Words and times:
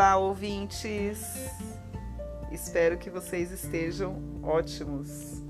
Olá, 0.00 0.16
ouvintes! 0.16 1.20
Espero 2.50 2.96
que 2.96 3.10
vocês 3.10 3.50
estejam 3.50 4.16
ótimos. 4.42 5.42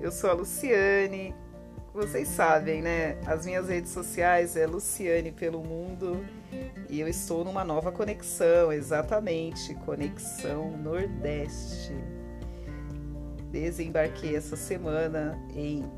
Eu 0.00 0.10
sou 0.10 0.28
a 0.28 0.32
Luciane. 0.32 1.32
Vocês 1.92 2.26
sabem, 2.26 2.82
né? 2.82 3.16
As 3.24 3.46
minhas 3.46 3.68
redes 3.68 3.92
sociais 3.92 4.56
é 4.56 4.66
Luciane 4.66 5.30
pelo 5.30 5.62
Mundo 5.62 6.26
e 6.90 6.98
eu 6.98 7.06
estou 7.06 7.44
numa 7.44 7.62
nova 7.62 7.92
conexão, 7.92 8.72
exatamente, 8.72 9.72
Conexão 9.86 10.76
Nordeste. 10.76 11.94
Desembarquei 13.52 14.34
essa 14.34 14.56
semana 14.56 15.40
em 15.54 15.88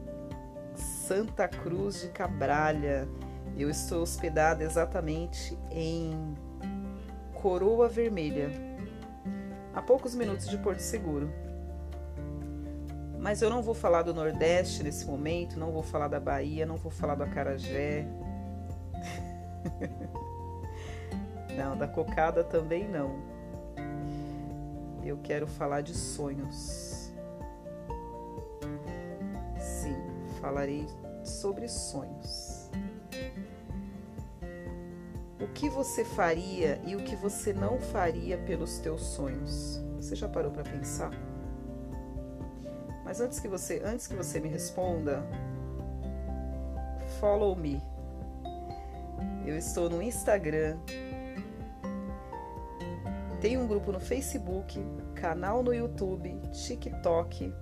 Santa 0.75 1.48
Cruz 1.48 2.02
de 2.02 2.09
Cabralha. 2.09 3.09
Eu 3.57 3.70
estou 3.70 4.02
hospedada 4.02 4.62
exatamente 4.62 5.58
em 5.70 6.36
Coroa 7.40 7.89
Vermelha, 7.89 8.50
a 9.75 9.82
poucos 9.82 10.14
minutos 10.14 10.49
de 10.49 10.57
Porto 10.58 10.81
Seguro. 10.81 11.31
Mas 13.18 13.43
eu 13.43 13.50
não 13.50 13.63
vou 13.63 13.75
falar 13.75 14.03
do 14.03 14.14
Nordeste 14.14 14.82
nesse 14.82 15.07
momento, 15.07 15.58
não 15.58 15.71
vou 15.71 15.82
falar 15.82 16.08
da 16.08 16.18
Bahia, 16.18 16.64
não 16.64 16.77
vou 16.77 16.91
falar 16.91 17.14
do 17.14 17.25
Acarajé. 17.25 18.07
não, 21.57 21.77
da 21.77 21.86
cocada 21.86 22.43
também 22.43 22.89
não. 22.89 23.17
Eu 25.05 25.18
quero 25.18 25.46
falar 25.46 25.82
de 25.82 25.94
sonhos. 25.94 27.13
Sim, 29.58 29.96
falarei 30.41 30.86
sobre 31.22 31.68
sonhos 31.68 32.45
o 35.41 35.47
que 35.48 35.69
você 35.69 36.05
faria 36.05 36.80
e 36.84 36.97
o 36.97 37.05
que 37.05 37.14
você 37.14 37.52
não 37.52 37.78
faria 37.78 38.38
pelos 38.38 38.78
teus 38.78 39.02
sonhos. 39.02 39.83
Você 39.97 40.16
já 40.16 40.28
parou 40.28 40.50
para 40.50 40.62
pensar? 40.62 41.10
Mas 43.05 43.20
antes 43.20 43.38
que 43.38 43.48
você, 43.48 43.83
antes 43.84 44.06
que 44.06 44.14
você 44.14 44.41
me 44.41 44.48
responda, 44.48 45.25
follow 47.20 47.55
me. 47.55 47.80
Eu 49.47 49.56
estou 49.56 49.88
no 49.88 50.02
Instagram. 50.02 50.77
Tem 53.41 53.56
um 53.56 53.66
grupo 53.66 53.92
no 53.92 54.00
Facebook, 54.00 54.84
canal 55.14 55.62
no 55.62 55.72
YouTube, 55.72 56.41
TikTok, 56.50 57.55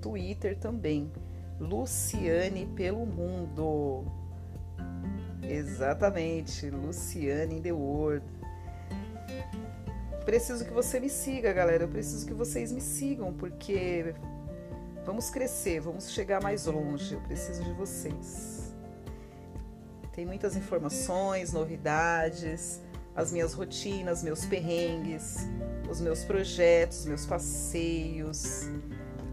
Twitter 0.00 0.56
também. 0.58 1.12
Luciane 1.58 2.66
pelo 2.66 3.04
mundo. 3.04 4.19
Exatamente, 5.50 6.70
Luciane 6.70 7.56
in 7.56 7.60
the 7.60 7.72
World. 7.72 8.24
Preciso 10.24 10.64
que 10.64 10.70
você 10.70 11.00
me 11.00 11.10
siga, 11.10 11.52
galera. 11.52 11.82
Eu 11.82 11.88
preciso 11.88 12.24
que 12.24 12.32
vocês 12.32 12.70
me 12.70 12.80
sigam, 12.80 13.32
porque 13.32 14.14
vamos 15.04 15.28
crescer, 15.28 15.80
vamos 15.80 16.08
chegar 16.12 16.40
mais 16.40 16.66
longe. 16.66 17.14
Eu 17.14 17.20
preciso 17.22 17.64
de 17.64 17.72
vocês. 17.72 18.72
Tem 20.12 20.24
muitas 20.24 20.54
informações, 20.54 21.52
novidades, 21.52 22.80
as 23.16 23.32
minhas 23.32 23.52
rotinas, 23.52 24.22
meus 24.22 24.44
perrengues, 24.44 25.48
os 25.90 26.00
meus 26.00 26.22
projetos, 26.24 27.06
meus 27.06 27.26
passeios, 27.26 28.68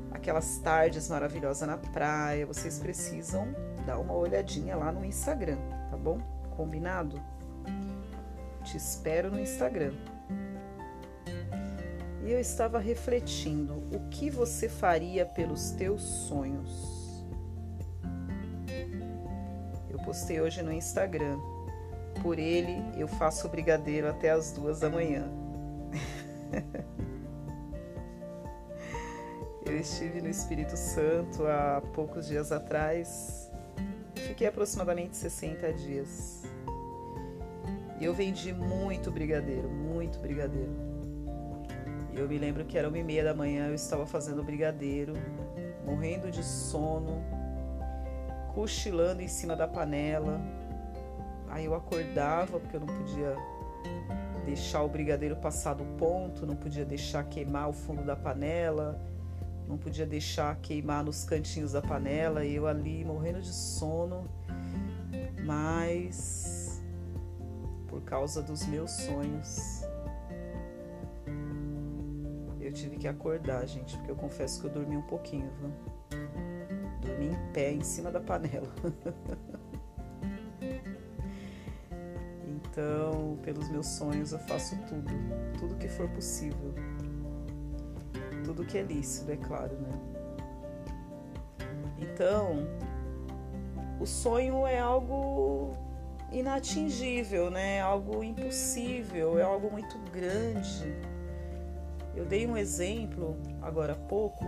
aquelas 0.10 0.58
tardes 0.58 1.10
maravilhosas 1.10 1.68
na 1.68 1.78
praia. 1.78 2.44
Vocês 2.44 2.80
precisam 2.80 3.67
dar 3.88 3.98
uma 3.98 4.14
olhadinha 4.14 4.76
lá 4.76 4.92
no 4.92 5.04
Instagram 5.04 5.58
tá 5.90 5.98
bom? 5.98 6.20
Combinado? 6.56 7.20
Te 8.64 8.78
espero 8.78 9.32
no 9.32 9.40
Instagram. 9.40 9.94
E 12.24 12.32
eu 12.32 12.40
estava 12.40 12.78
refletindo 12.80 13.74
o 13.94 14.08
que 14.10 14.30
você 14.30 14.70
faria 14.70 15.26
pelos 15.26 15.72
teus 15.72 16.02
sonhos. 16.02 17.26
Eu 19.90 19.98
postei 20.00 20.42
hoje 20.42 20.62
no 20.62 20.70
Instagram. 20.72 21.40
Por 22.22 22.38
ele 22.38 22.84
eu 22.98 23.08
faço 23.08 23.48
brigadeiro 23.48 24.10
até 24.10 24.32
as 24.32 24.52
duas 24.52 24.82
da 24.82 24.90
manhã. 24.90 25.32
eu 29.66 29.80
estive 29.80 30.22
no 30.22 30.28
Espírito 30.28 30.76
Santo 30.76 31.46
há 31.46 31.82
poucos 31.94 32.28
dias 32.28 32.52
atrás 32.52 33.47
Fiquei 34.20 34.48
aproximadamente 34.48 35.16
60 35.18 35.74
dias. 35.74 36.44
E 38.00 38.06
eu 38.06 38.14
vendi 38.14 38.54
muito 38.54 39.12
brigadeiro, 39.12 39.70
muito 39.70 40.20
brigadeiro. 40.20 40.72
E 42.14 42.20
eu 42.20 42.28
me 42.28 42.38
lembro 42.38 42.66
que 42.66 42.78
era 42.78 42.88
uma 42.88 42.98
e 42.98 43.04
meia 43.04 43.24
da 43.24 43.34
manhã, 43.34 43.68
eu 43.68 43.76
estava 43.76 44.06
fazendo 44.06 44.44
brigadeiro, 44.44 45.14
morrendo 45.86 46.30
de 46.30 46.44
sono, 46.44 47.24
cochilando 48.54 49.22
em 49.22 49.28
cima 49.28 49.56
da 49.56 49.68
panela. 49.68 50.40
Aí 51.50 51.66
eu 51.66 51.74
acordava 51.74 52.60
porque 52.60 52.76
eu 52.76 52.80
não 52.80 52.88
podia 52.88 53.36
deixar 54.46 54.84
o 54.84 54.88
brigadeiro 54.88 55.36
passar 55.36 55.74
do 55.74 55.86
ponto, 55.98 56.46
não 56.46 56.56
podia 56.56 56.86
deixar 56.86 57.24
queimar 57.24 57.70
o 57.70 57.74
fundo 57.74 58.04
da 58.04 58.16
panela 58.16 59.00
não 59.68 59.78
podia 59.78 60.06
deixar 60.06 60.56
queimar 60.62 61.04
nos 61.04 61.24
cantinhos 61.24 61.74
da 61.74 61.82
panela 61.82 62.46
e 62.46 62.56
eu 62.56 62.68
ali 62.68 63.04
morrendo 63.04 63.42
de 63.42 63.54
sono, 63.54 64.30
mas 65.46 66.82
por 67.88 68.02
causa 68.02 68.42
dos 68.42 68.66
meus 68.66 68.92
sonhos 68.92 69.88
eu 72.68 72.74
tive 72.74 72.98
que 72.98 73.08
acordar, 73.08 73.66
gente, 73.66 73.96
porque 73.98 74.12
eu 74.12 74.16
confesso 74.16 74.60
que 74.60 74.68
eu 74.68 74.72
dormi 74.72 74.98
um 74.98 75.02
pouquinho, 75.04 75.50
viu? 75.60 75.72
Dormi 77.02 77.28
em 77.28 77.52
pé 77.54 77.72
em 77.72 77.82
cima 77.82 78.12
da 78.12 78.20
panela. 78.20 78.68
então, 82.46 83.40
pelos 83.42 83.70
meus 83.70 83.88
sonhos 83.88 84.34
eu 84.34 84.40
faço 84.40 84.76
tudo, 84.86 85.14
tudo 85.58 85.76
que 85.76 85.88
for 85.88 86.10
possível 86.10 86.74
tudo 88.48 88.64
que 88.64 88.78
é 88.78 88.82
lícito, 88.82 89.30
é 89.30 89.36
claro, 89.36 89.76
né? 89.76 89.92
Então, 92.00 92.66
o 94.00 94.06
sonho 94.06 94.66
é 94.66 94.80
algo 94.80 95.72
inatingível, 96.32 97.52
né? 97.52 97.82
Algo 97.82 98.24
impossível, 98.24 99.38
é 99.38 99.44
algo 99.44 99.70
muito 99.70 99.98
grande. 100.14 100.96
Eu 102.16 102.26
dei 102.26 102.48
um 102.48 102.56
exemplo 102.56 103.38
agora 103.62 103.94
há 103.94 103.98
pouco. 103.98 104.46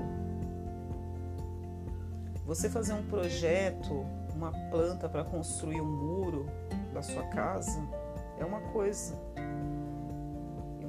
Você 2.46 2.70
fazer 2.70 2.94
um 2.94 3.06
projeto, 3.06 4.06
uma 4.34 4.54
planta 4.72 5.10
para 5.10 5.26
construir 5.26 5.82
um 5.82 5.86
muro 5.86 6.46
da 6.94 7.02
sua 7.02 7.24
casa 7.24 7.80
é 8.40 8.46
uma 8.46 8.62
coisa 8.72 9.14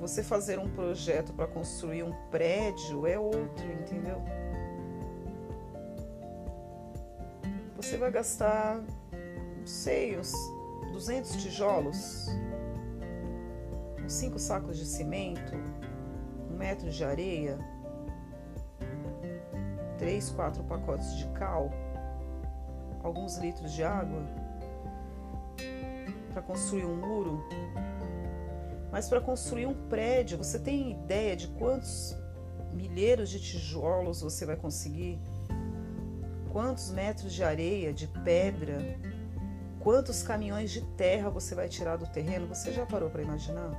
você 0.00 0.22
fazer 0.22 0.58
um 0.58 0.68
projeto 0.70 1.32
para 1.34 1.46
construir 1.46 2.02
um 2.02 2.12
prédio 2.30 3.06
é 3.06 3.18
outro, 3.18 3.70
entendeu? 3.70 4.22
Você 7.76 7.98
vai 7.98 8.10
gastar, 8.10 8.80
não 9.58 9.66
sei, 9.66 10.18
uns 10.18 10.32
200 10.92 11.42
tijolos, 11.42 12.28
uns 14.02 14.12
5 14.12 14.38
sacos 14.38 14.78
de 14.78 14.86
cimento, 14.86 15.54
um 16.50 16.56
metro 16.56 16.90
de 16.90 17.04
areia, 17.04 17.58
3, 19.98 20.30
4 20.30 20.64
pacotes 20.64 21.14
de 21.18 21.26
cal, 21.32 21.70
alguns 23.02 23.36
litros 23.36 23.72
de 23.72 23.84
água 23.84 24.22
para 26.32 26.40
construir 26.40 26.86
um 26.86 26.96
muro 26.96 27.44
mas 28.92 29.08
para 29.08 29.20
construir 29.20 29.66
um 29.66 29.74
prédio, 29.88 30.36
você 30.38 30.58
tem 30.58 30.90
ideia 30.90 31.36
de 31.36 31.48
quantos 31.48 32.16
milheiros 32.72 33.28
de 33.28 33.40
tijolos 33.40 34.20
você 34.20 34.44
vai 34.44 34.56
conseguir? 34.56 35.20
Quantos 36.52 36.90
metros 36.90 37.32
de 37.32 37.44
areia, 37.44 37.92
de 37.92 38.08
pedra? 38.24 38.78
Quantos 39.78 40.22
caminhões 40.22 40.70
de 40.70 40.82
terra 40.96 41.30
você 41.30 41.54
vai 41.54 41.68
tirar 41.68 41.96
do 41.96 42.06
terreno? 42.06 42.48
Você 42.48 42.72
já 42.72 42.84
parou 42.84 43.08
para 43.08 43.22
imaginar? 43.22 43.70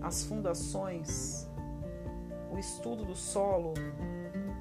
As 0.00 0.24
fundações, 0.24 1.46
o 2.50 2.58
estudo 2.58 3.04
do 3.04 3.14
solo, 3.14 3.74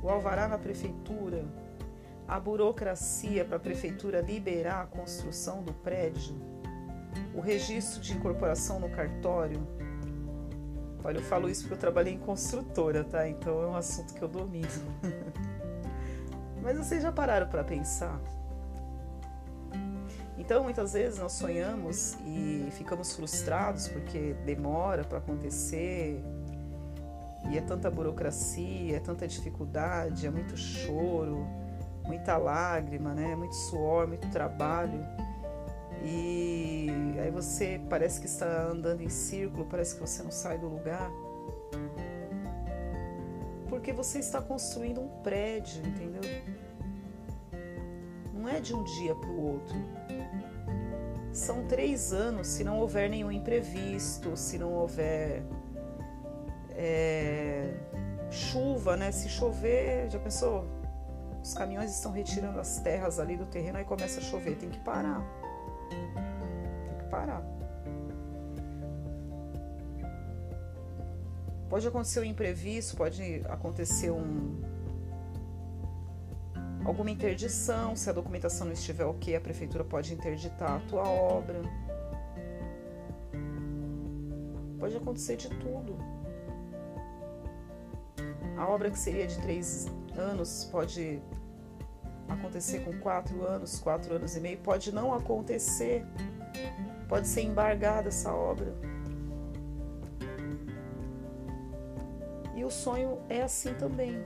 o 0.04 0.10
alvará 0.10 0.50
na 0.50 0.58
prefeitura, 0.58 1.46
a 2.28 2.38
burocracia 2.38 3.46
para 3.46 3.56
a 3.56 3.60
prefeitura 3.60 4.20
liberar 4.20 4.82
a 4.82 4.88
construção 4.88 5.64
do 5.64 5.74
prédio 5.74 6.36
o 7.38 7.40
registro 7.40 8.02
de 8.02 8.14
incorporação 8.14 8.80
no 8.80 8.90
cartório. 8.90 9.66
Olha, 11.04 11.20
eu 11.20 11.24
falo 11.24 11.48
isso 11.48 11.62
porque 11.62 11.76
eu 11.76 11.80
trabalhei 11.80 12.14
em 12.14 12.18
construtora, 12.18 13.04
tá? 13.04 13.30
Então 13.30 13.62
é 13.62 13.68
um 13.68 13.76
assunto 13.76 14.14
que 14.16 14.22
eu 14.22 14.28
domino. 14.28 14.68
Mas 16.64 16.76
vocês 16.76 17.04
já 17.04 17.12
pararam 17.12 17.48
para 17.48 17.64
pensar 17.64 18.20
Então, 20.38 20.64
muitas 20.64 20.94
vezes 20.94 21.20
nós 21.20 21.34
sonhamos 21.34 22.18
e 22.26 22.68
ficamos 22.72 23.16
frustrados 23.16 23.88
porque 23.88 24.34
demora 24.44 25.04
para 25.04 25.20
acontecer, 25.20 26.22
e 27.50 27.58
é 27.58 27.62
tanta 27.62 27.90
burocracia, 27.90 28.98
é 28.98 29.00
tanta 29.00 29.28
dificuldade, 29.28 30.26
é 30.26 30.32
muito 30.32 30.58
choro, 30.58 31.46
muita 32.04 32.36
lágrima, 32.38 33.14
né? 33.14 33.36
muito 33.36 33.56
suor, 33.56 34.08
muito 34.08 34.28
trabalho. 34.30 35.06
E 36.04 36.90
aí 37.20 37.32
você 37.32 37.82
parece 37.90 38.20
que 38.20 38.28
está 38.28 38.64
andando 38.64 39.02
em 39.02 39.10
círculo, 39.10 39.66
parece 39.66 39.96
que 39.96 40.02
você 40.02 40.24
não 40.24 40.32
sai 40.32 40.58
do 40.58 40.68
lugar. 40.68 41.12
Porque 43.68 43.92
você 43.92 44.20
está 44.20 44.42
construindo 44.42 45.02
um 45.02 45.08
prédio, 45.22 45.86
entendeu? 45.86 46.22
Não 48.34 48.48
é 48.48 48.60
de 48.60 48.74
um 48.74 48.84
dia 48.84 49.14
para 49.16 49.30
o 49.30 49.54
outro. 49.54 49.76
São 51.34 51.66
três 51.68 52.14
anos 52.14 52.48
se 52.48 52.64
não 52.64 52.80
houver 52.80 53.10
nenhum 53.10 53.32
imprevisto, 53.32 54.36
se 54.36 54.58
não 54.58 54.74
houver 54.74 55.44
é, 56.72 57.74
chuva, 58.32 58.96
né? 58.96 59.12
Se 59.12 59.28
chover, 59.30 60.10
já 60.10 60.20
pensou? 60.20 60.66
Os 61.44 61.54
caminhões 61.54 61.92
estão 61.92 62.12
retirando 62.12 62.60
as 62.60 62.80
terras 62.80 63.20
ali 63.20 63.38
do 63.38 63.46
terreno, 63.46 63.78
aí 63.78 63.86
começa 63.86 64.20
a 64.20 64.24
chover, 64.24 64.56
tem 64.56 64.70
que 64.70 64.80
parar. 64.80 65.22
Tem 65.90 66.98
que 66.98 67.10
parar. 67.10 67.44
Pode 71.70 71.88
acontecer 71.88 72.22
um 72.22 72.24
imprevisto, 72.24 72.96
pode 72.96 73.42
acontecer 73.50 74.12
um 74.12 74.62
alguma 76.88 77.12
interdição, 77.12 77.98
se 77.98 78.10
a 78.10 78.14
documentação 78.14 78.66
não 78.66 78.74
estiver 78.74 79.04
ok, 79.04 79.36
a 79.36 79.42
prefeitura 79.42 79.84
pode 79.84 80.14
interditar 80.14 80.78
a 80.78 80.80
tua 80.88 81.04
obra. 81.04 81.62
Pode 84.80 84.96
acontecer 84.96 85.36
de 85.36 85.50
tudo. 85.50 85.98
A 88.56 88.68
obra 88.68 88.90
que 88.90 88.98
seria 88.98 89.28
de 89.28 89.38
três 89.42 89.88
anos 90.18 90.66
pode 90.72 91.22
acontecer 92.28 92.80
com 92.80 92.98
quatro 93.00 93.46
anos, 93.46 93.80
quatro 93.80 94.16
anos 94.16 94.36
e 94.36 94.40
meio, 94.40 94.58
pode 94.60 94.94
não 94.94 95.14
acontecer, 95.14 96.06
pode 97.08 97.28
ser 97.28 97.42
embargada 97.42 98.10
essa 98.10 98.34
obra. 98.34 98.74
E 102.56 102.64
o 102.64 102.72
sonho 102.72 103.20
é 103.30 103.44
assim 103.44 103.74
também. 103.76 104.26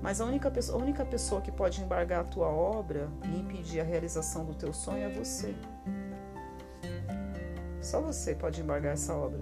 Mas 0.00 0.20
a 0.20 0.24
única, 0.24 0.50
pessoa, 0.50 0.78
a 0.78 0.82
única 0.82 1.04
pessoa 1.04 1.40
que 1.40 1.50
pode 1.50 1.82
embargar 1.82 2.20
a 2.20 2.24
tua 2.24 2.48
obra 2.48 3.08
e 3.24 3.38
impedir 3.38 3.80
a 3.80 3.84
realização 3.84 4.44
do 4.44 4.54
teu 4.54 4.72
sonho 4.72 5.04
é 5.04 5.08
você. 5.08 5.54
Só 7.80 8.00
você 8.00 8.34
pode 8.34 8.60
embargar 8.60 8.94
essa 8.94 9.14
obra. 9.14 9.40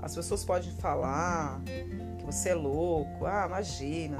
As 0.00 0.14
pessoas 0.14 0.44
podem 0.44 0.70
falar 0.70 1.60
você 2.26 2.50
é 2.50 2.54
louco. 2.54 3.24
Ah, 3.24 3.46
imagina. 3.46 4.18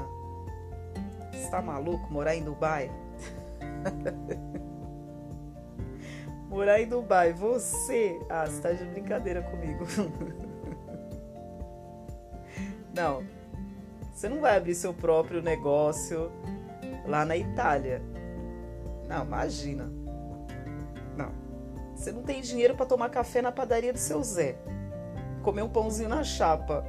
Está 1.33 1.61
maluco 1.61 2.11
morar 2.11 2.35
em 2.35 2.43
Dubai? 2.43 2.91
morar 6.49 6.81
em 6.81 6.87
Dubai, 6.87 7.33
você. 7.33 8.19
Ah, 8.29 8.45
você 8.45 8.55
está 8.55 8.71
de 8.71 8.85
brincadeira 8.85 9.43
comigo. 9.43 9.85
não. 12.95 13.23
Você 14.13 14.27
não 14.27 14.41
vai 14.41 14.57
abrir 14.57 14.73
seu 14.73 14.93
próprio 14.93 15.43
negócio 15.43 16.31
lá 17.05 17.23
na 17.23 17.37
Itália. 17.37 18.01
Não, 19.07 19.23
imagina. 19.23 19.85
Não. 21.15 21.31
Você 21.95 22.11
não 22.11 22.23
tem 22.23 22.41
dinheiro 22.41 22.75
para 22.75 22.87
tomar 22.87 23.09
café 23.09 23.43
na 23.43 23.51
padaria 23.51 23.93
do 23.93 23.99
seu 23.99 24.23
Zé 24.23 24.57
comer 25.47 25.61
um 25.61 25.69
pãozinho 25.69 26.09
na 26.09 26.25
chapa. 26.25 26.85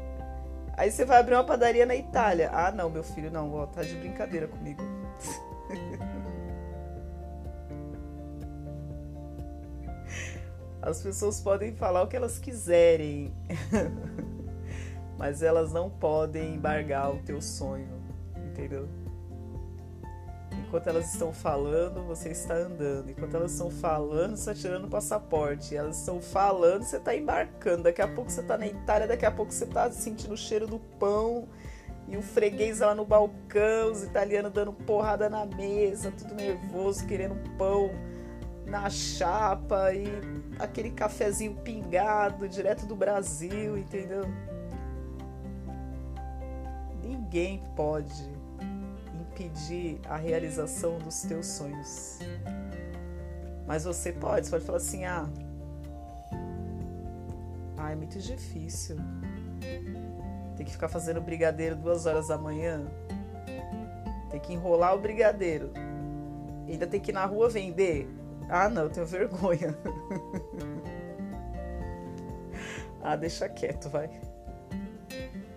Aí 0.79 0.93
você 0.93 1.05
vai 1.05 1.19
abrir 1.19 1.35
uma 1.35 1.43
padaria 1.43 1.85
na 1.85 1.97
Itália. 1.97 2.51
Ah, 2.53 2.71
não, 2.71 2.89
meu 2.89 3.03
filho, 3.03 3.33
não, 3.33 3.53
ó, 3.53 3.67
tá 3.67 3.83
de 3.83 3.97
brincadeira 3.97 4.47
comigo. 4.47 4.81
As 10.81 11.03
pessoas 11.03 11.41
podem 11.41 11.75
falar 11.75 12.03
o 12.03 12.07
que 12.07 12.17
elas 12.17 12.39
quiserem, 12.39 13.35
mas 15.19 15.43
elas 15.43 15.73
não 15.73 15.91
podem 15.91 16.55
embargar 16.55 17.13
o 17.13 17.19
teu 17.25 17.43
sonho, 17.43 18.01
entendeu? 18.37 18.89
Enquanto 20.69 20.87
elas 20.87 21.15
estão 21.15 21.33
falando, 21.33 22.07
você 22.07 22.29
está 22.29 22.53
andando. 22.53 23.11
Enquanto 23.11 23.35
elas 23.35 23.53
estão 23.53 23.71
falando, 23.71 24.37
você 24.37 24.51
está 24.51 24.69
tirando 24.69 24.85
o 24.85 24.89
passaporte. 24.89 25.75
Elas 25.75 25.99
estão 25.99 26.21
falando, 26.21 26.83
você 26.83 26.99
está 26.99 27.17
embarcando. 27.17 27.85
Daqui 27.85 28.03
a 28.03 28.07
pouco 28.07 28.31
você 28.31 28.43
está 28.43 28.59
na 28.59 28.67
Itália, 28.67 29.09
daqui 29.09 29.25
a 29.25 29.31
pouco 29.31 29.51
você 29.51 29.65
está 29.65 29.91
sentindo 29.91 30.35
o 30.35 30.37
cheiro 30.37 30.67
do 30.67 30.79
pão. 30.79 31.49
E 32.07 32.19
o 32.19 32.23
freguês 32.23 32.81
lá 32.81 32.95
no 32.95 33.07
balcão, 33.07 33.93
os 33.93 34.03
italianos 34.03 34.53
dando 34.53 34.75
porrada 34.75 35.31
na 35.31 35.47
mesa, 35.47 36.11
tudo 36.11 36.35
nervoso, 36.35 37.07
querendo 37.07 37.35
pão 37.57 37.91
na 38.67 38.91
chapa 38.91 39.95
e 39.95 40.07
aquele 40.59 40.91
cafezinho 40.91 41.55
pingado 41.55 42.47
direto 42.47 42.85
do 42.85 42.95
Brasil, 42.95 43.79
entendeu? 43.79 44.25
Ninguém 47.03 47.63
pode 47.75 48.38
impedir 49.39 50.01
a 50.05 50.17
realização 50.17 50.99
dos 50.99 51.23
teus 51.23 51.47
sonhos. 51.47 52.19
Mas 53.67 53.85
você 53.85 54.13
pode, 54.13 54.47
você 54.47 54.51
pode 54.51 54.65
falar 54.65 54.79
assim: 54.79 55.05
ah, 55.05 55.29
ah, 57.77 57.93
é 57.93 57.95
muito 57.95 58.19
difícil. 58.19 58.97
Tem 60.57 60.67
que 60.67 60.73
ficar 60.73 60.89
fazendo 60.89 61.21
brigadeiro 61.21 61.77
duas 61.77 62.07
horas 62.07 62.29
da 62.29 62.37
manhã. 62.37 62.85
Tem 64.31 64.41
que 64.41 64.53
enrolar 64.53 64.95
o 64.95 64.99
brigadeiro. 64.99 65.71
Ainda 66.67 66.87
tem 66.87 67.01
que 67.01 67.13
ir 67.13 67.15
na 67.15 67.25
rua 67.25 67.49
vender. 67.49 68.09
Ah, 68.49 68.69
não, 68.69 68.85
eu 68.85 68.91
tenho 68.91 69.07
vergonha. 69.07 69.77
ah, 73.03 73.15
deixa 73.15 73.49
quieto, 73.49 73.89
vai. 73.89 74.11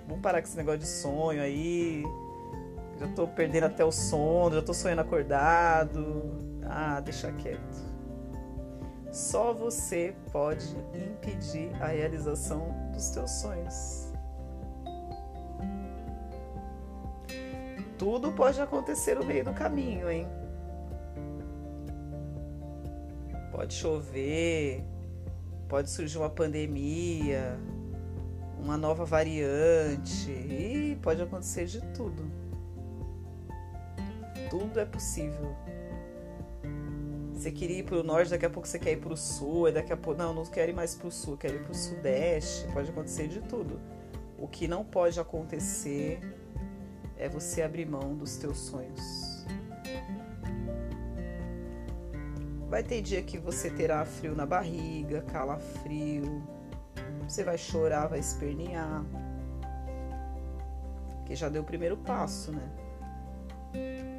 Vamos 0.07 0.21
parar 0.21 0.41
com 0.41 0.47
esse 0.47 0.57
negócio 0.57 0.79
de 0.79 0.87
sonho 0.87 1.41
aí 1.41 2.03
já 3.01 3.07
tô 3.07 3.27
perdendo 3.27 3.63
até 3.63 3.83
o 3.83 3.91
sono, 3.91 4.55
já 4.55 4.61
tô 4.61 4.73
sonhando 4.75 5.01
acordado. 5.01 6.59
Ah, 6.63 6.99
deixa 6.99 7.31
quieto. 7.31 7.91
Só 9.11 9.53
você 9.53 10.13
pode 10.31 10.77
impedir 10.93 11.71
a 11.81 11.87
realização 11.87 12.91
dos 12.93 13.09
teus 13.09 13.31
sonhos. 13.31 14.13
Tudo 17.97 18.31
pode 18.31 18.61
acontecer 18.61 19.15
no 19.15 19.25
meio 19.25 19.45
do 19.45 19.53
caminho, 19.53 20.09
hein? 20.09 20.27
Pode 23.51 23.73
chover, 23.73 24.83
pode 25.67 25.89
surgir 25.89 26.19
uma 26.19 26.29
pandemia, 26.29 27.59
uma 28.59 28.77
nova 28.77 29.05
variante, 29.05 30.31
e 30.31 30.97
pode 31.01 31.21
acontecer 31.21 31.65
de 31.65 31.81
tudo 31.93 32.40
tudo 34.51 34.81
é 34.81 34.85
possível. 34.85 35.55
Você 37.33 37.51
queria 37.51 37.79
ir 37.79 37.83
para 37.83 37.95
o 37.95 38.03
norte, 38.03 38.29
daqui 38.29 38.45
a 38.45 38.49
pouco 38.49 38.67
você 38.67 38.77
quer 38.77 38.91
ir 38.91 38.97
para 38.97 39.13
o 39.13 39.17
sul, 39.17 39.71
daqui 39.71 39.93
a 39.93 39.97
pouco. 39.97 40.19
Não, 40.19 40.33
não 40.33 40.45
quero 40.45 40.71
ir 40.71 40.73
mais 40.75 40.93
para 40.93 41.07
o 41.07 41.11
sul, 41.11 41.37
quero 41.37 41.55
ir 41.55 41.63
para 41.63 41.71
o 41.71 41.75
sudeste. 41.75 42.67
Pode 42.73 42.89
acontecer 42.89 43.29
de 43.29 43.39
tudo. 43.39 43.79
O 44.37 44.49
que 44.49 44.67
não 44.67 44.83
pode 44.83 45.17
acontecer 45.19 46.19
é 47.17 47.29
você 47.29 47.61
abrir 47.61 47.85
mão 47.85 48.13
dos 48.13 48.35
teus 48.35 48.57
sonhos. 48.57 49.45
Vai 52.69 52.83
ter 52.83 53.01
dia 53.01 53.21
que 53.21 53.37
você 53.37 53.69
terá 53.69 54.03
frio 54.05 54.35
na 54.35 54.45
barriga, 54.45 55.21
calafrio, 55.23 56.43
você 57.27 57.43
vai 57.43 57.57
chorar, 57.57 58.07
vai 58.07 58.19
espernear. 58.19 59.03
Porque 61.17 61.35
já 61.35 61.47
deu 61.47 61.61
o 61.61 61.65
primeiro 61.65 61.97
passo, 61.97 62.51
né? 62.51 64.10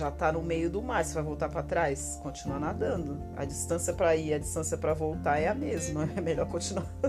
Já 0.00 0.08
está 0.08 0.32
no 0.32 0.42
meio 0.42 0.70
do 0.70 0.82
mar, 0.82 1.04
você 1.04 1.12
vai 1.12 1.22
voltar 1.22 1.50
para 1.50 1.62
trás, 1.62 2.18
continua 2.22 2.58
nadando. 2.58 3.22
A 3.36 3.44
distância 3.44 3.92
para 3.92 4.16
ir, 4.16 4.32
a 4.32 4.38
distância 4.38 4.78
para 4.78 4.94
voltar 4.94 5.38
é 5.38 5.46
a 5.48 5.54
mesma. 5.54 6.08
É 6.16 6.20
melhor 6.20 6.46
continuar. 6.48 6.86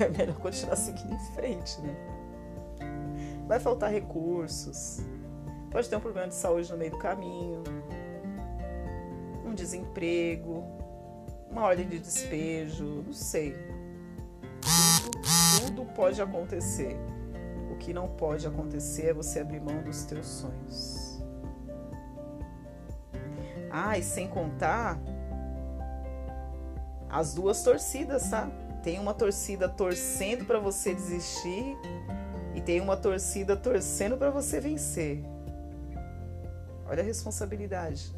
é 0.00 0.08
melhor 0.08 0.36
continuar 0.36 0.76
seguindo 0.76 1.14
em 1.14 1.18
frente, 1.34 1.80
né? 1.80 1.94
Vai 3.46 3.60
faltar 3.60 3.90
recursos. 3.90 5.00
Pode 5.70 5.88
ter 5.88 5.96
um 5.96 6.00
problema 6.00 6.28
de 6.28 6.34
saúde 6.34 6.70
no 6.70 6.76
meio 6.76 6.90
do 6.90 6.98
caminho. 6.98 7.62
Um 9.46 9.54
desemprego, 9.54 10.64
uma 11.50 11.62
ordem 11.62 11.88
de 11.88 11.98
despejo, 11.98 13.04
não 13.06 13.12
sei. 13.12 13.54
Tudo, 14.60 15.20
tudo 15.60 15.84
pode 15.94 16.20
acontecer 16.20 16.96
que 17.80 17.92
não 17.94 18.06
pode 18.06 18.46
acontecer 18.46 19.06
é 19.06 19.14
você 19.14 19.40
abrir 19.40 19.60
mão 19.60 19.82
dos 19.82 20.04
teus 20.04 20.26
sonhos. 20.26 21.18
Ah, 23.70 23.96
e 23.98 24.02
sem 24.02 24.28
contar 24.28 25.00
as 27.08 27.34
duas 27.34 27.62
torcidas, 27.62 28.28
tá? 28.28 28.48
Tem 28.82 28.98
uma 28.98 29.14
torcida 29.14 29.68
torcendo 29.68 30.44
para 30.44 30.58
você 30.58 30.94
desistir 30.94 31.76
e 32.54 32.60
tem 32.60 32.80
uma 32.80 32.96
torcida 32.96 33.56
torcendo 33.56 34.16
para 34.16 34.30
você 34.30 34.60
vencer. 34.60 35.24
Olha 36.86 37.02
a 37.02 37.06
responsabilidade. 37.06 38.12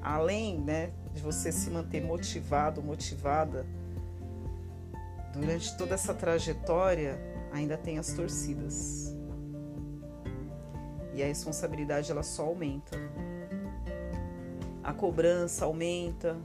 Além, 0.00 0.58
né, 0.60 0.90
de 1.12 1.22
você 1.22 1.50
se 1.50 1.70
manter 1.70 2.02
motivado, 2.02 2.82
motivada, 2.82 3.64
durante 5.32 5.76
toda 5.76 5.94
essa 5.94 6.12
trajetória, 6.12 7.18
ainda 7.52 7.76
tem 7.76 7.98
as 7.98 8.12
torcidas. 8.12 9.14
E 11.14 11.22
a 11.22 11.26
responsabilidade 11.26 12.10
ela 12.10 12.22
só 12.22 12.44
aumenta. 12.44 12.96
A 14.82 14.92
cobrança 14.92 15.64
aumenta, 15.64 16.36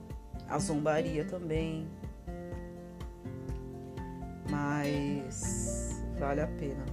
a 0.50 0.60
zombaria 0.60 1.26
também. 1.26 1.88
Mas 4.50 6.04
vale 6.20 6.42
a 6.42 6.48
pena. 6.48 6.86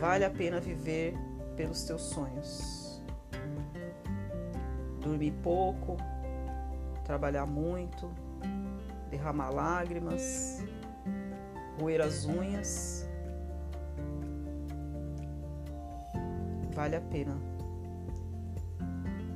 Vale 0.00 0.24
a 0.24 0.30
pena 0.30 0.60
viver 0.60 1.14
pelos 1.56 1.84
teus 1.84 2.02
sonhos. 2.02 3.02
Dormir 5.00 5.32
pouco, 5.42 5.96
trabalhar 7.04 7.46
muito, 7.46 8.10
derramar 9.14 9.50
lágrimas, 9.50 10.62
roer 11.78 12.00
as 12.00 12.26
unhas. 12.26 13.08
Vale 16.72 16.96
a 16.96 17.00
pena. 17.00 17.36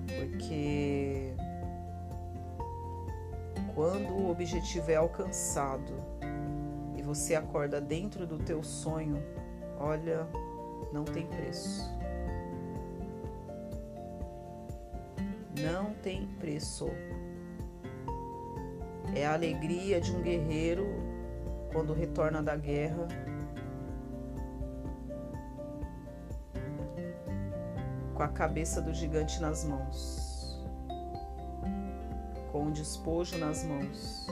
Porque 0.07 1.33
quando 3.75 4.13
o 4.13 4.31
objetivo 4.31 4.91
é 4.91 4.97
alcançado 4.97 5.95
e 6.97 7.03
você 7.03 7.37
acorda 7.37 7.81
dentro 7.81 8.27
do 8.27 8.37
teu 8.39 8.65
sonho, 8.65 9.23
olha, 9.79 10.27
não 10.93 11.05
tem 11.05 11.27
preço. 11.27 11.89
Não 15.61 15.95
tem 16.03 16.27
preço. 16.41 16.89
É 19.19 19.27
a 19.27 19.35
alegria 19.35 20.01
de 20.01 20.15
um 20.15 20.23
guerreiro 20.23 20.87
quando 21.73 21.93
retorna 21.93 22.41
da 22.41 22.55
guerra. 22.55 23.09
Com 28.15 28.23
a 28.23 28.29
cabeça 28.29 28.81
do 28.81 28.95
gigante 28.95 29.41
nas 29.41 29.65
mãos, 29.65 30.65
com 32.53 32.69
o 32.69 32.71
despojo 32.71 33.37
nas 33.39 33.65
mãos. 33.65 34.29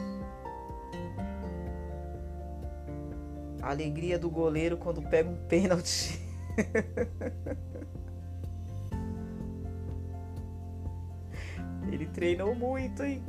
A 3.60 3.70
alegria 3.70 4.20
do 4.20 4.30
goleiro 4.30 4.76
quando 4.76 5.02
pega 5.02 5.28
um 5.28 5.48
pênalti. 5.48 6.20
Ele 11.90 12.06
treinou 12.06 12.54
muito, 12.54 13.02
hein? 13.02 13.24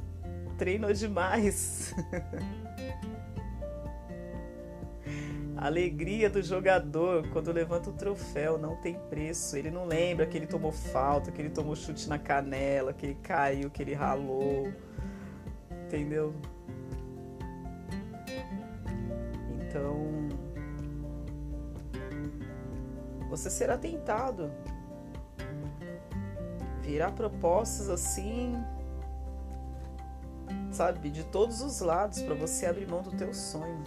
Treinou 0.58 0.92
demais. 0.92 1.94
Alegria 5.58 6.30
do 6.30 6.42
jogador 6.42 7.28
quando 7.30 7.52
levanta 7.52 7.90
o 7.90 7.94
troféu 7.94 8.60
não 8.60 8.76
tem 8.76 8.94
preço. 9.10 9.58
Ele 9.58 9.72
não 9.72 9.86
lembra 9.86 10.28
que 10.28 10.38
ele 10.38 10.46
tomou 10.46 10.72
falta, 10.72 11.32
que 11.32 11.42
ele 11.42 11.50
tomou 11.50 11.76
chute 11.76 12.08
na 12.08 12.20
canela, 12.20 12.94
que 12.94 13.08
ele 13.08 13.16
caiu, 13.16 13.72
que 13.72 13.82
ele 13.82 13.96
ralou. 13.96 14.72
Entendeu? 15.86 16.36
Então, 19.60 20.30
você 23.30 23.50
será 23.50 23.78
tentado. 23.78 24.52
Virá 26.82 27.12
propostas 27.12 27.90
assim, 27.90 28.56
sabe, 30.72 31.10
de 31.10 31.24
todos 31.24 31.62
os 31.62 31.80
lados 31.80 32.22
para 32.22 32.36
você 32.36 32.66
abrir 32.66 32.88
mão 32.88 33.02
do 33.02 33.12
teu 33.12 33.34
sonho. 33.34 33.84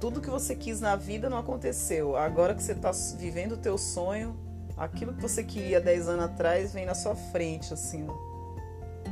Tudo 0.00 0.20
que 0.20 0.28
você 0.28 0.54
quis 0.54 0.80
na 0.80 0.96
vida 0.96 1.30
não 1.30 1.38
aconteceu. 1.38 2.16
Agora 2.16 2.54
que 2.54 2.62
você 2.62 2.72
está 2.72 2.90
vivendo 3.16 3.52
o 3.52 3.56
teu 3.56 3.78
sonho, 3.78 4.36
aquilo 4.76 5.14
que 5.14 5.22
você 5.22 5.42
queria 5.42 5.80
10 5.80 6.08
anos 6.08 6.24
atrás 6.26 6.72
vem 6.72 6.84
na 6.84 6.94
sua 6.94 7.14
frente, 7.14 7.72
assim, 7.72 8.06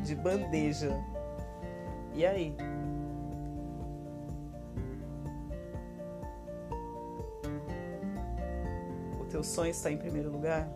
de 0.05 0.15
bandeja. 0.15 0.95
E 2.15 2.27
aí? 2.27 2.55
teu 9.33 9.43
sonho 9.43 9.71
está 9.71 9.91
em 9.91 9.97
primeiro 9.97 10.31
lugar? 10.31 10.69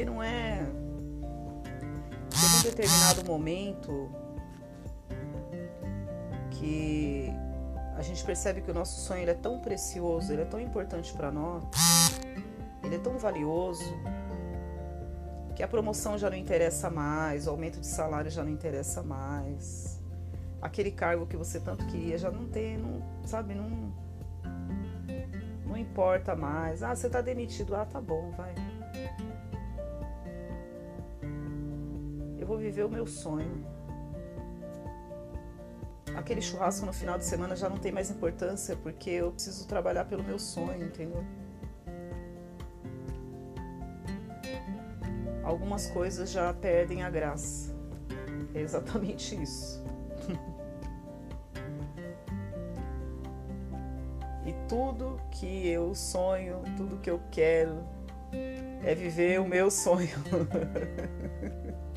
Porque 0.00 0.04
não 0.04 0.22
é. 0.22 0.66
Tem 2.30 2.58
um 2.58 2.62
determinado 2.62 3.24
momento 3.26 4.10
que 6.52 7.30
a 7.96 8.02
gente 8.02 8.24
percebe 8.24 8.62
que 8.62 8.70
o 8.70 8.74
nosso 8.74 9.00
sonho 9.00 9.20
ele 9.20 9.32
é 9.32 9.34
tão 9.34 9.60
precioso, 9.60 10.32
ele 10.32 10.42
é 10.42 10.44
tão 10.46 10.58
importante 10.58 11.12
para 11.12 11.30
nós, 11.30 11.64
ele 12.82 12.94
é 12.94 12.98
tão 12.98 13.18
valioso, 13.18 13.92
que 15.54 15.62
a 15.62 15.68
promoção 15.68 16.16
já 16.16 16.30
não 16.30 16.36
interessa 16.36 16.88
mais, 16.88 17.46
o 17.46 17.50
aumento 17.50 17.78
de 17.78 17.86
salário 17.86 18.30
já 18.30 18.42
não 18.42 18.50
interessa 18.50 19.02
mais 19.02 20.00
aquele 20.62 20.90
cargo 20.90 21.26
que 21.26 21.36
você 21.38 21.58
tanto 21.58 21.86
queria 21.86 22.18
já 22.18 22.30
não 22.30 22.46
tem, 22.46 22.76
não, 22.76 23.02
sabe, 23.26 23.54
não 23.54 23.92
não 25.66 25.76
importa 25.76 26.34
mais. 26.34 26.82
Ah, 26.82 26.96
você 26.96 27.08
tá 27.08 27.20
demitido. 27.20 27.76
Ah, 27.76 27.86
tá 27.86 28.00
bom, 28.00 28.32
vai. 28.32 28.52
Vou 32.50 32.58
viver 32.58 32.84
o 32.84 32.88
meu 32.88 33.06
sonho. 33.06 33.64
Aquele 36.16 36.42
churrasco 36.42 36.84
no 36.84 36.92
final 36.92 37.16
de 37.16 37.24
semana 37.24 37.54
já 37.54 37.68
não 37.68 37.76
tem 37.76 37.92
mais 37.92 38.10
importância 38.10 38.74
porque 38.74 39.10
eu 39.10 39.30
preciso 39.30 39.68
trabalhar 39.68 40.06
pelo 40.06 40.24
meu 40.24 40.36
sonho, 40.36 40.84
entendeu? 40.84 41.24
Algumas 45.44 45.88
coisas 45.90 46.32
já 46.32 46.52
perdem 46.52 47.04
a 47.04 47.10
graça. 47.10 47.72
É 48.52 48.60
exatamente 48.60 49.40
isso. 49.40 49.80
e 54.44 54.52
tudo 54.68 55.20
que 55.30 55.68
eu 55.68 55.94
sonho, 55.94 56.64
tudo 56.76 56.98
que 56.98 57.10
eu 57.10 57.20
quero 57.30 57.84
é 58.82 58.92
viver 58.92 59.40
o 59.40 59.46
meu 59.46 59.70
sonho. 59.70 60.10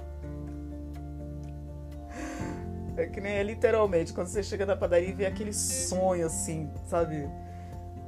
é 3.03 3.07
que 3.07 3.22
nem 3.22 3.33
é 3.33 3.43
literalmente 3.43 4.13
quando 4.13 4.27
você 4.27 4.43
chega 4.43 4.65
na 4.65 4.75
padaria 4.75 5.10
e 5.10 5.13
vê 5.13 5.25
aquele 5.25 5.53
sonho 5.53 6.25
assim, 6.25 6.72
sabe? 6.88 7.29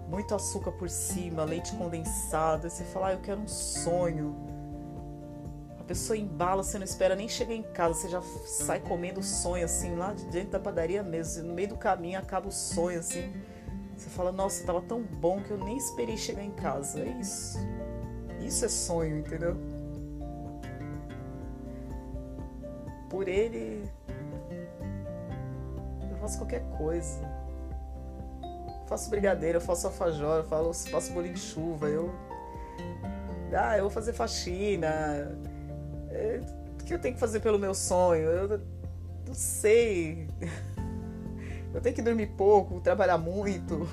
Muito 0.10 0.34
açúcar 0.36 0.72
por 0.72 0.90
cima, 0.90 1.44
leite 1.44 1.76
condensado, 1.76 2.68
e 2.68 2.70
você 2.70 2.84
fala, 2.84 3.08
ah, 3.08 3.14
eu 3.14 3.20
quero 3.20 3.42
um 3.42 3.48
sonho 3.48 4.56
pessoa 5.86 6.18
embala, 6.18 6.64
você 6.64 6.78
não 6.78 6.86
espera 6.86 7.16
nem 7.16 7.30
chegar 7.30 7.54
em 7.54 7.64
casa, 7.64 8.02
você 8.02 8.10
já 8.10 8.22
sai 8.46 8.80
comendo 8.80 9.20
o 9.20 9.24
sonho 9.24 9.64
assim, 9.64 9.96
lá 9.96 10.14
de 10.14 10.26
dentro 10.26 10.52
da 10.52 10.60
padaria 10.60 11.04
mesmo. 11.04 11.44
No 11.44 11.54
meio 11.54 11.70
do 11.70 11.78
caminho 11.78 12.20
acaba 12.20 12.48
o 12.48 12.52
sonho 12.52 13.00
assim. 13.00 13.32
Você 13.96 14.10
fala, 14.10 14.32
nossa, 14.32 14.66
tava 14.66 14.82
tão 14.82 15.02
bom 15.02 15.42
que 15.42 15.52
eu 15.52 15.58
nem 15.58 15.78
esperei 15.78 16.18
chegar 16.18 16.44
em 16.44 16.52
casa. 16.52 17.00
É 17.00 17.08
isso. 17.20 17.58
Isso 18.42 18.66
é 18.66 18.68
sonho, 18.68 19.20
entendeu? 19.20 19.56
Por 23.10 23.28
ele, 23.28 23.90
faço 26.26 26.38
qualquer 26.38 26.64
coisa. 26.78 27.20
Eu 28.42 28.88
faço 28.88 29.10
brigadeiro, 29.10 29.58
eu 29.58 29.62
faço 29.62 29.88
alfajor, 29.88 30.46
eu 30.50 30.74
faço 30.74 31.14
bolinho 31.14 31.34
de 31.34 31.40
chuva, 31.40 31.88
eu. 31.88 32.14
Ah, 33.58 33.78
eu 33.78 33.84
vou 33.84 33.92
fazer 33.92 34.12
faxina 34.12 35.32
o 36.80 36.84
que 36.86 36.94
eu 36.94 37.00
tenho 37.00 37.14
que 37.16 37.20
fazer 37.20 37.40
pelo 37.40 37.58
meu 37.58 37.74
sonho? 37.74 38.24
Eu 38.24 38.62
não 39.28 39.34
sei. 39.34 40.28
Eu 41.74 41.82
tenho 41.82 41.94
que 41.94 42.02
dormir 42.02 42.28
pouco, 42.38 42.80
trabalhar 42.80 43.18
muito. 43.18 43.86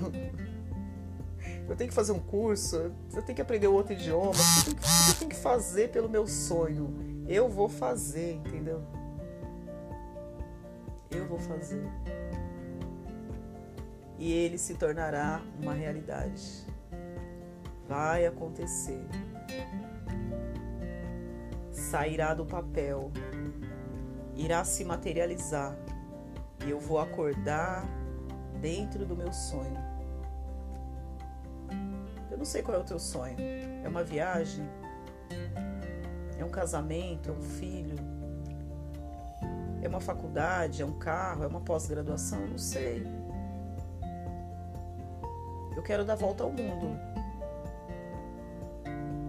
Eu 1.68 1.74
tenho 1.74 1.88
que 1.88 1.94
fazer 1.94 2.12
um 2.12 2.18
curso, 2.20 2.92
eu 3.14 3.22
tenho 3.22 3.34
que 3.34 3.40
aprender 3.40 3.66
outro 3.66 3.92
idioma. 3.92 4.30
O 4.30 4.64
que 4.64 5.10
eu 5.10 5.14
tenho 5.18 5.30
que 5.30 5.36
fazer 5.36 5.90
pelo 5.90 6.08
meu 6.08 6.26
sonho? 6.26 7.24
Eu 7.26 7.48
vou 7.48 7.68
fazer, 7.68 8.34
entendeu? 8.34 8.82
Eu 11.14 11.26
vou 11.26 11.38
fazer. 11.38 11.84
E 14.18 14.32
ele 14.32 14.56
se 14.56 14.74
tornará 14.74 15.42
uma 15.60 15.74
realidade. 15.74 16.66
Vai 17.88 18.24
acontecer. 18.24 19.04
Sairá 21.70 22.32
do 22.32 22.46
papel. 22.46 23.10
Irá 24.36 24.64
se 24.64 24.84
materializar. 24.84 25.76
E 26.64 26.70
eu 26.70 26.78
vou 26.78 26.98
acordar 26.98 27.84
dentro 28.60 29.04
do 29.04 29.16
meu 29.16 29.32
sonho. 29.32 29.76
Eu 32.30 32.38
não 32.38 32.44
sei 32.44 32.62
qual 32.62 32.78
é 32.78 32.80
o 32.80 32.84
teu 32.84 32.98
sonho. 32.98 33.36
É 33.84 33.88
uma 33.88 34.04
viagem? 34.04 34.64
É 36.38 36.44
um 36.44 36.48
casamento? 36.48 37.30
É 37.30 37.32
um 37.32 37.42
filho? 37.42 38.11
É 39.82 39.88
uma 39.88 40.00
faculdade? 40.00 40.80
É 40.80 40.86
um 40.86 40.98
carro? 40.98 41.42
É 41.42 41.46
uma 41.46 41.60
pós-graduação? 41.60 42.46
Não 42.46 42.58
sei. 42.58 43.04
Eu 45.76 45.82
quero 45.82 46.04
dar 46.04 46.14
volta 46.14 46.44
ao 46.44 46.50
mundo. 46.50 46.96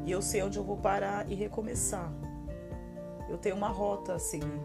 E 0.06 0.12
eu 0.12 0.22
sei 0.22 0.44
onde 0.44 0.60
eu 0.60 0.64
vou 0.64 0.78
parar 0.78 1.30
e 1.30 1.34
recomeçar. 1.34 2.12
Eu 3.28 3.38
tenho 3.38 3.56
uma 3.56 3.70
rota 3.70 4.14
a 4.14 4.20
seguir. 4.20 4.62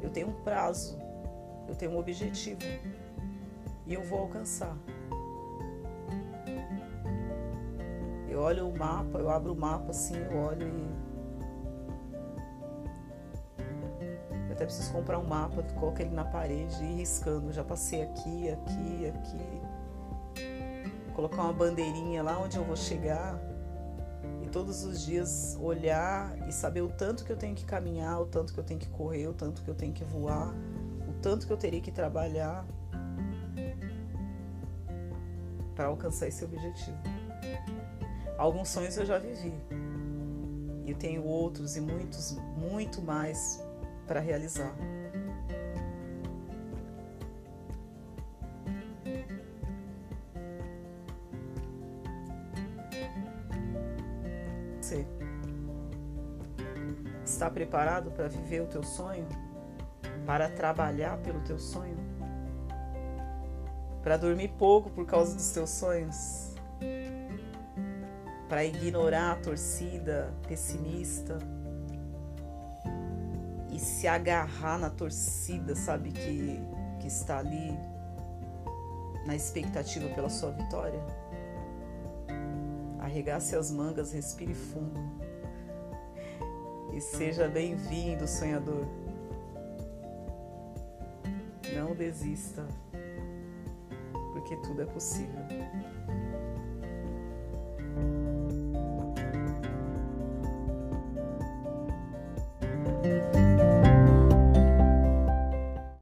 Eu 0.00 0.10
tenho 0.10 0.28
um 0.28 0.42
prazo. 0.44 0.96
Eu 1.66 1.74
tenho 1.74 1.90
um 1.90 1.98
objetivo. 1.98 2.60
E 3.86 3.94
eu 3.94 4.02
vou 4.04 4.20
alcançar. 4.20 4.76
Eu 8.28 8.40
olho 8.40 8.68
o 8.68 8.78
mapa, 8.78 9.18
eu 9.18 9.28
abro 9.28 9.52
o 9.52 9.56
mapa 9.56 9.90
assim, 9.90 10.16
eu 10.16 10.36
olho 10.38 10.66
e. 10.66 11.11
Eu 14.52 14.54
até 14.54 14.66
preciso 14.66 14.92
comprar 14.92 15.18
um 15.18 15.26
mapa, 15.26 15.62
coloco 15.80 16.02
ele 16.02 16.10
na 16.10 16.26
parede 16.26 16.76
e 16.84 16.92
ir 16.92 16.96
riscando. 16.96 17.50
Já 17.54 17.64
passei 17.64 18.02
aqui, 18.02 18.50
aqui, 18.50 19.06
aqui. 19.06 20.42
Colocar 21.14 21.40
uma 21.44 21.54
bandeirinha 21.54 22.22
lá 22.22 22.38
onde 22.38 22.58
eu 22.58 22.64
vou 22.64 22.76
chegar. 22.76 23.40
E 24.42 24.48
todos 24.48 24.84
os 24.84 25.06
dias 25.06 25.56
olhar 25.58 26.36
e 26.46 26.52
saber 26.52 26.82
o 26.82 26.90
tanto 26.90 27.24
que 27.24 27.32
eu 27.32 27.36
tenho 27.36 27.54
que 27.54 27.64
caminhar, 27.64 28.20
o 28.20 28.26
tanto 28.26 28.52
que 28.52 28.60
eu 28.60 28.64
tenho 28.64 28.78
que 28.78 28.90
correr, 28.90 29.26
o 29.26 29.32
tanto 29.32 29.62
que 29.62 29.68
eu 29.70 29.74
tenho 29.74 29.94
que 29.94 30.04
voar, 30.04 30.54
o 31.08 31.14
tanto 31.22 31.46
que 31.46 31.52
eu 31.52 31.56
teria 31.56 31.80
que 31.80 31.90
trabalhar 31.90 32.66
para 35.74 35.86
alcançar 35.86 36.28
esse 36.28 36.44
objetivo. 36.44 36.98
Alguns 38.36 38.68
sonhos 38.68 38.98
eu 38.98 39.06
já 39.06 39.16
vivi. 39.16 39.54
E 40.84 40.90
eu 40.90 40.96
tenho 40.98 41.24
outros 41.24 41.74
e 41.74 41.80
muitos, 41.80 42.36
muito 42.54 43.00
mais 43.00 43.62
para 44.12 44.20
realizar. 44.20 44.70
Você 54.78 55.06
está 57.24 57.50
preparado 57.50 58.10
para 58.10 58.28
viver 58.28 58.60
o 58.60 58.66
teu 58.66 58.82
sonho? 58.82 59.26
Para 60.26 60.50
trabalhar 60.50 61.16
pelo 61.22 61.40
teu 61.40 61.58
sonho? 61.58 61.96
Para 64.02 64.18
dormir 64.18 64.52
pouco 64.58 64.90
por 64.90 65.06
causa 65.06 65.34
dos 65.34 65.50
teus 65.52 65.70
sonhos? 65.70 66.52
para 68.46 68.66
ignorar 68.66 69.32
a 69.32 69.36
torcida 69.36 70.30
pessimista 70.46 71.38
se 73.82 74.06
agarrar 74.06 74.78
na 74.78 74.90
torcida, 74.90 75.74
sabe, 75.74 76.12
que, 76.12 76.60
que 77.00 77.08
está 77.08 77.38
ali 77.38 77.76
na 79.26 79.34
expectativa 79.34 80.08
pela 80.14 80.28
sua 80.28 80.50
vitória. 80.52 81.00
Arregace 83.00 83.56
as 83.56 83.70
mangas, 83.70 84.12
respire 84.12 84.54
fundo 84.54 85.00
e 86.92 87.00
seja 87.00 87.48
bem-vindo, 87.48 88.28
sonhador. 88.28 88.86
Não 91.74 91.94
desista, 91.94 92.66
porque 94.32 94.56
tudo 94.58 94.82
é 94.82 94.86
possível. 94.86 95.40